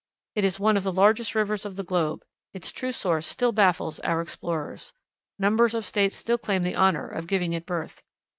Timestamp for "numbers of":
5.37-5.85